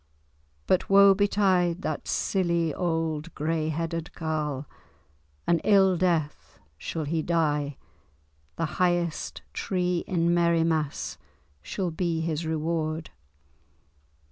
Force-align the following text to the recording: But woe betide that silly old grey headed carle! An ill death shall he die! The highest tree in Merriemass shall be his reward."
But 0.65 0.89
woe 0.89 1.13
betide 1.13 1.83
that 1.83 2.07
silly 2.07 2.73
old 2.73 3.31
grey 3.35 3.69
headed 3.69 4.13
carle! 4.13 4.65
An 5.45 5.59
ill 5.59 5.95
death 5.95 6.57
shall 6.79 7.03
he 7.03 7.21
die! 7.21 7.77
The 8.55 8.65
highest 8.81 9.43
tree 9.53 10.03
in 10.07 10.33
Merriemass 10.33 11.19
shall 11.61 11.91
be 11.91 12.19
his 12.21 12.47
reward." 12.47 13.11